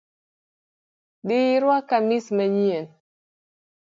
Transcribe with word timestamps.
Dhi 1.27 1.37
iruak 1.55 1.83
kamis 1.89 2.27
manyien 2.35 2.85